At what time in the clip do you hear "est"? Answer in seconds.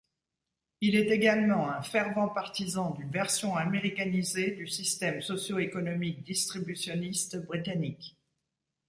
0.95-1.11